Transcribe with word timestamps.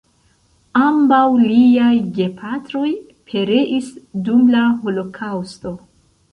Ambaŭ 0.83 1.19
liaj 1.41 1.91
gepatroj 2.15 2.89
pereis 3.35 3.93
dum 4.31 4.51
la 4.57 4.67
Holokaŭsto. 4.83 5.79